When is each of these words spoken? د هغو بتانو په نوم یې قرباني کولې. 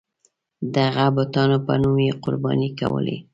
د 0.73 0.75
هغو 0.95 1.13
بتانو 1.17 1.57
په 1.65 1.73
نوم 1.81 1.97
یې 2.07 2.13
قرباني 2.23 2.69
کولې. 2.79 3.17